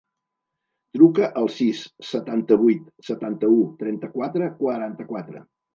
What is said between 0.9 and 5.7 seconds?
Truca al sis, setanta-vuit, setanta-u, trenta-quatre, quaranta-quatre.